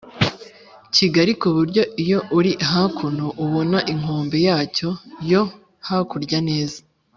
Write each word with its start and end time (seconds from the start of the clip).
kigari 0.95 1.31
ku 1.41 1.47
buryo 1.55 1.81
iyo 2.03 2.19
uri 2.37 2.51
hakuno 2.71 3.25
ubona 3.43 3.77
inkombe 3.93 4.37
yacyo 4.47 4.89
yo 5.31 5.41
hakurya 5.87 6.39
neza. 6.49 6.79